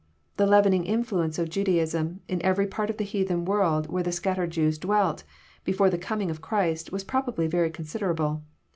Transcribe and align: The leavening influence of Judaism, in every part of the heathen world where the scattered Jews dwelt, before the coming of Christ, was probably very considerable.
The 0.37 0.47
leavening 0.47 0.85
influence 0.87 1.37
of 1.37 1.51
Judaism, 1.51 2.21
in 2.27 2.41
every 2.41 2.65
part 2.65 2.89
of 2.89 2.97
the 2.97 3.03
heathen 3.03 3.45
world 3.45 3.87
where 3.91 4.01
the 4.01 4.11
scattered 4.11 4.49
Jews 4.49 4.79
dwelt, 4.79 5.23
before 5.63 5.91
the 5.91 5.97
coming 5.99 6.31
of 6.31 6.41
Christ, 6.41 6.91
was 6.91 7.03
probably 7.03 7.45
very 7.45 7.69
considerable. 7.69 8.41